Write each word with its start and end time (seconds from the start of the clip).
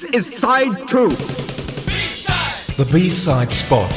This 0.00 0.28
is 0.28 0.38
side 0.38 0.88
two. 0.88 1.10
The 2.78 2.88
B-side 2.90 3.52
spot 3.52 3.90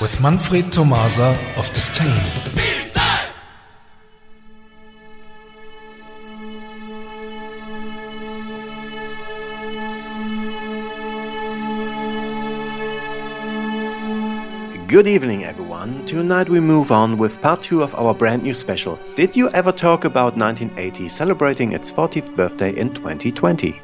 with 0.00 0.20
Manfred 0.20 0.70
Tomasa 0.70 1.36
of 1.56 1.68
Disdain. 1.72 2.06
Good 14.86 15.08
evening, 15.08 15.44
everyone. 15.44 16.06
Tonight 16.06 16.48
we 16.48 16.60
move 16.60 16.92
on 16.92 17.18
with 17.18 17.40
part 17.40 17.62
2 17.62 17.82
of 17.82 17.92
our 17.96 18.14
brand 18.14 18.44
new 18.44 18.52
special. 18.52 19.00
Did 19.16 19.34
you 19.34 19.50
ever 19.50 19.72
talk 19.72 20.04
about 20.04 20.36
1980 20.36 21.08
celebrating 21.08 21.72
its 21.72 21.90
40th 21.90 22.36
birthday 22.36 22.76
in 22.76 22.94
2020? 22.94 23.80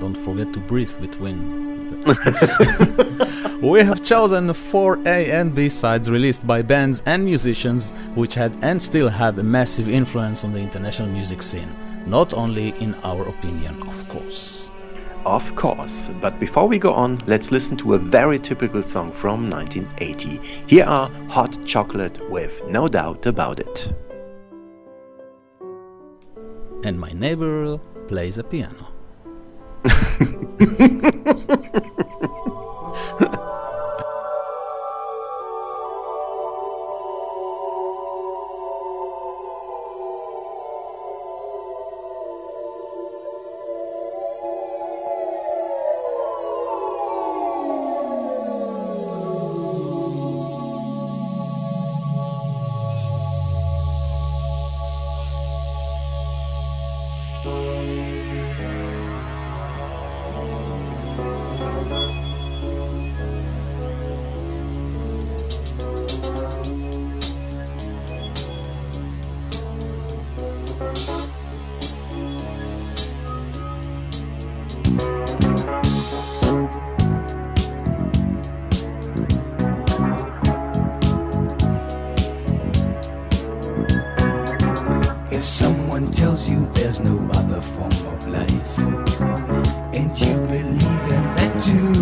Don't 0.00 0.14
forget 0.14 0.52
to 0.52 0.60
breathe 0.60 0.94
between. 1.00 1.66
we 3.62 3.80
have 3.80 4.02
chosen 4.02 4.52
four 4.52 4.98
A 5.06 5.30
and 5.30 5.54
B 5.54 5.68
sides 5.68 6.10
released 6.10 6.46
by 6.46 6.62
bands 6.62 7.02
and 7.06 7.24
musicians 7.24 7.92
which 8.14 8.34
had 8.34 8.56
and 8.62 8.82
still 8.82 9.08
have 9.08 9.38
a 9.38 9.42
massive 9.42 9.88
influence 9.88 10.44
on 10.44 10.52
the 10.52 10.60
international 10.60 11.08
music 11.08 11.42
scene. 11.42 11.74
Not 12.06 12.34
only 12.34 12.68
in 12.80 12.94
our 13.02 13.28
opinion, 13.28 13.82
of 13.88 14.08
course. 14.08 14.70
Of 15.24 15.56
course, 15.56 16.10
but 16.20 16.38
before 16.38 16.68
we 16.68 16.78
go 16.78 16.92
on, 16.92 17.18
let's 17.26 17.50
listen 17.50 17.76
to 17.78 17.94
a 17.94 17.98
very 17.98 18.38
typical 18.38 18.82
song 18.82 19.10
from 19.10 19.50
1980. 19.50 20.40
Here 20.68 20.84
are 20.84 21.10
Hot 21.28 21.58
Chocolate 21.64 22.30
with 22.30 22.62
No 22.68 22.86
Doubt 22.86 23.26
About 23.26 23.58
It. 23.58 23.92
And 26.84 27.00
my 27.00 27.10
neighbor 27.12 27.78
plays 28.06 28.38
a 28.38 28.44
piano. 28.44 28.95
There's 30.58 31.90
no 87.56 87.62
other 87.62 87.68
form 87.68 87.98
of 88.14 88.26
life, 88.28 88.78
and 89.94 90.20
you 90.20 90.34
believe 90.46 91.06
in 91.16 91.24
that 91.36 91.52
too, 91.60 91.94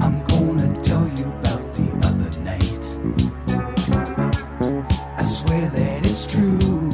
I'm 0.00 0.16
gonna 0.24 0.70
tell 0.80 1.06
you 1.18 1.26
about 1.40 1.64
the 1.74 1.88
other 2.08 2.30
night. 2.42 2.84
I 5.18 5.24
swear 5.24 5.68
that 5.70 6.06
it's 6.06 6.26
true. 6.26 6.88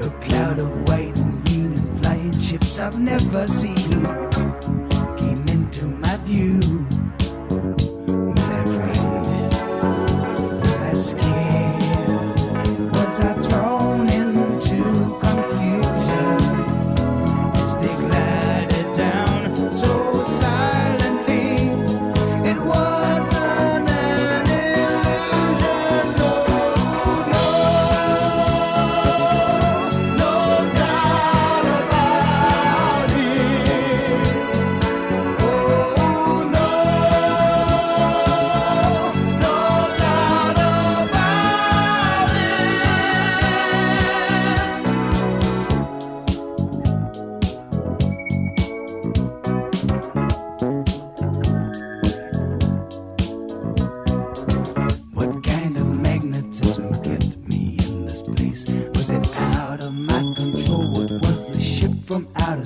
A 0.00 0.10
cloud 0.20 0.58
of 0.58 0.70
white 0.88 1.18
and 1.18 1.44
green 1.44 1.72
and 1.72 2.00
flying 2.00 2.38
ships 2.40 2.80
I've 2.80 2.98
never 2.98 3.46
seen 3.46 3.83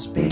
from 0.06 0.16
outer 0.18 0.27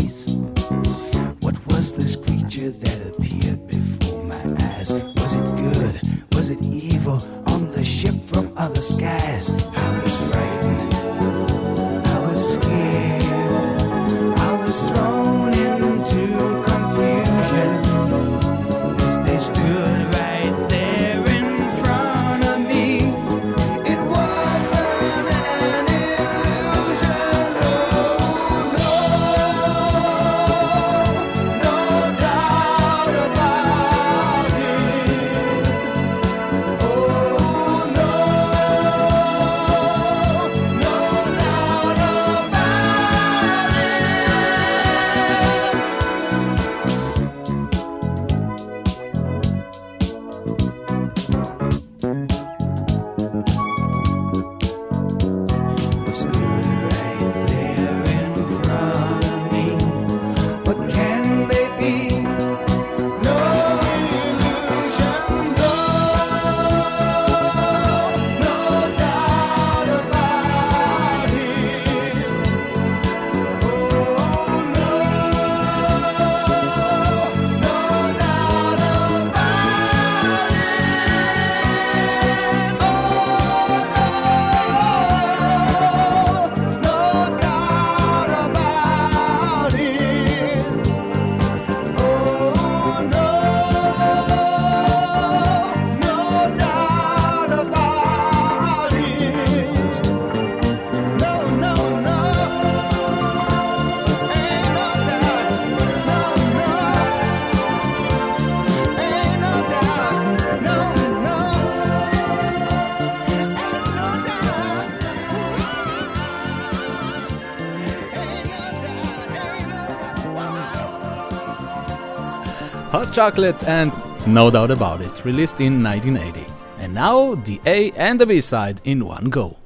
Hot 122.96 123.12
Chocolate 123.12 123.62
and 123.64 123.92
No 124.26 124.50
Doubt 124.50 124.70
About 124.70 125.02
It, 125.02 125.22
released 125.22 125.60
in 125.60 125.82
1980. 125.82 126.50
And 126.78 126.94
now 126.94 127.34
the 127.34 127.60
A 127.66 127.90
and 127.90 128.18
the 128.18 128.24
B 128.24 128.40
side 128.40 128.80
in 128.84 129.04
one 129.04 129.28
go. 129.28 129.58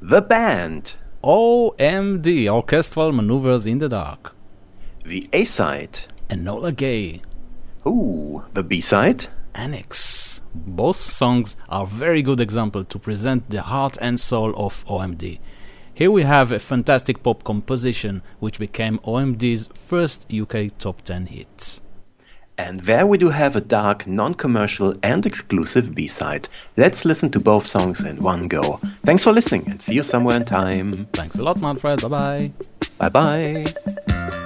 The 0.00 0.22
band. 0.22 0.94
OMD, 1.24 2.46
Orchestral 2.48 3.10
Manoeuvres 3.10 3.66
in 3.66 3.78
the 3.78 3.88
Dark. 3.88 4.36
The 5.04 5.28
A 5.32 5.42
side. 5.44 5.98
Enola 6.30 6.76
Gay. 6.76 7.22
Ooh, 7.88 8.44
the 8.52 8.62
B 8.62 8.80
side. 8.80 9.26
Annex. 9.56 10.40
Both 10.54 11.00
songs 11.00 11.56
are 11.68 11.88
very 11.88 12.22
good 12.22 12.40
example 12.40 12.84
to 12.84 12.98
present 13.00 13.50
the 13.50 13.62
heart 13.62 13.98
and 14.00 14.20
soul 14.20 14.54
of 14.56 14.86
OMD. 14.86 15.40
Here 15.92 16.10
we 16.12 16.22
have 16.22 16.52
a 16.52 16.60
fantastic 16.60 17.24
pop 17.24 17.42
composition 17.42 18.22
which 18.38 18.60
became 18.60 19.00
OMD's 19.00 19.70
first 19.74 20.32
UK 20.32 20.78
top 20.78 21.02
10 21.02 21.26
hits. 21.26 21.80
And 22.56 22.80
there 22.80 23.06
we 23.06 23.18
do 23.18 23.30
have 23.30 23.56
a 23.56 23.60
dark, 23.60 24.06
non 24.06 24.34
commercial, 24.34 24.94
and 25.02 25.26
exclusive 25.26 25.94
B 25.94 26.06
side. 26.06 26.48
Let's 26.76 27.04
listen 27.04 27.30
to 27.30 27.40
both 27.40 27.66
songs 27.66 28.04
in 28.04 28.18
one 28.20 28.46
go. 28.48 28.80
Thanks 29.04 29.24
for 29.24 29.32
listening 29.32 29.68
and 29.70 29.82
see 29.82 29.94
you 29.94 30.02
somewhere 30.04 30.36
in 30.36 30.44
time. 30.44 31.06
Thanks 31.12 31.36
a 31.36 31.42
lot, 31.42 31.60
Manfred. 31.60 32.02
Bye 32.02 32.08
bye. 32.08 32.52
Bye 32.98 33.64
bye. 34.06 34.44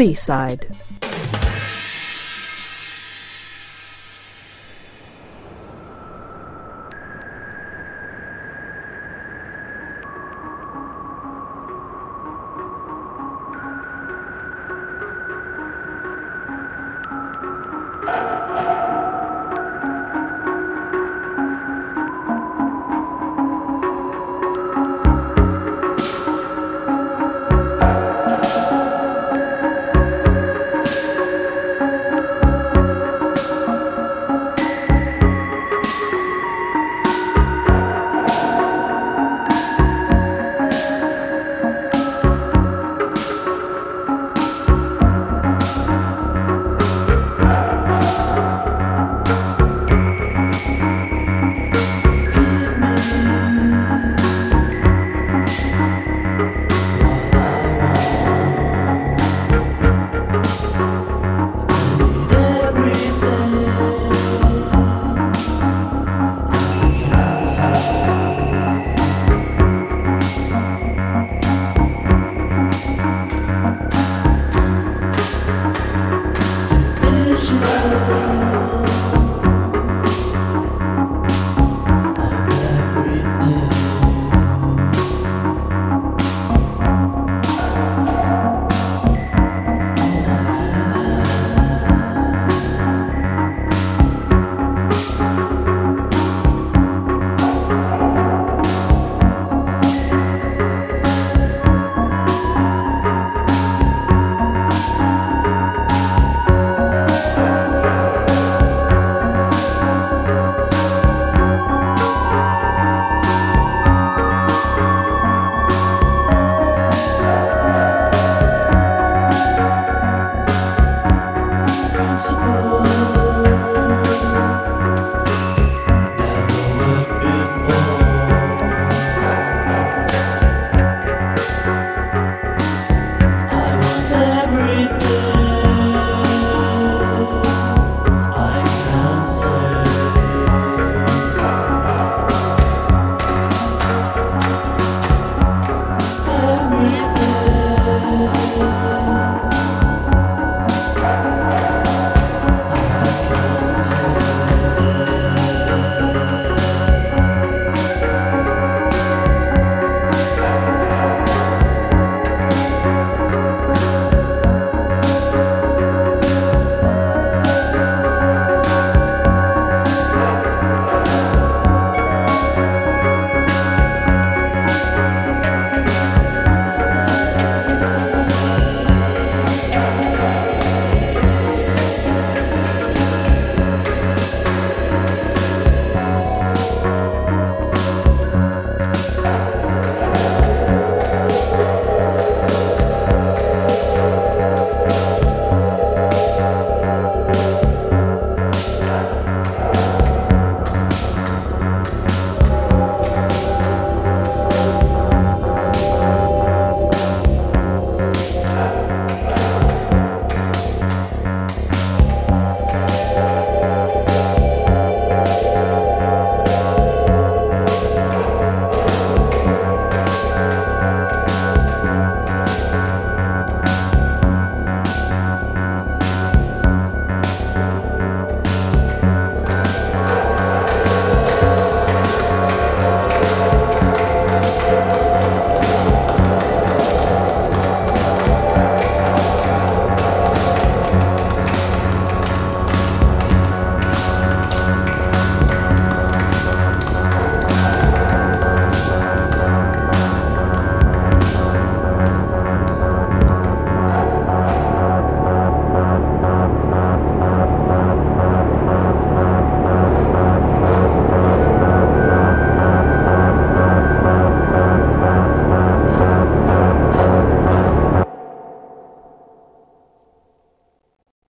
B-side 0.00 0.66